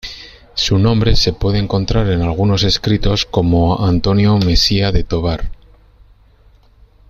Su 0.55 0.79
nombre 0.79 1.15
se 1.15 1.31
puede 1.31 1.59
encontrar 1.59 2.09
en 2.09 2.23
algunos 2.23 2.63
escritos 2.63 3.23
como 3.23 3.85
Antonio 3.85 4.35
Mesía 4.39 4.91
de 4.91 5.03
Tobar. 5.03 5.51